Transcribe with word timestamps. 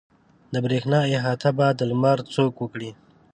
د 0.53 0.55
برېښنا 0.65 0.99
احاطه 1.17 1.49
به 1.57 1.67
د 1.79 1.81
لمر 1.91 2.17
څوک 2.33 2.53
وکړي. 2.59 2.91